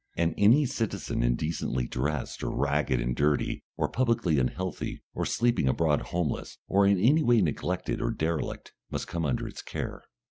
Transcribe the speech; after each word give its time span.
And 0.17 0.33
any 0.35 0.65
citizen 0.65 1.21
indecently 1.21 1.87
dressed, 1.87 2.43
or 2.43 2.49
ragged 2.49 2.99
and 2.99 3.15
dirty, 3.15 3.61
or 3.77 3.87
publicly 3.87 4.39
unhealthy, 4.39 5.03
or 5.13 5.27
sleeping 5.27 5.67
abroad 5.69 6.01
homeless, 6.01 6.57
or 6.67 6.87
in 6.87 6.97
any 6.97 7.21
way 7.21 7.39
neglected 7.39 8.01
or 8.01 8.09
derelict, 8.09 8.73
must 8.89 9.07
come 9.07 9.27
under 9.27 9.47
its 9.47 9.61
care. 9.61 10.01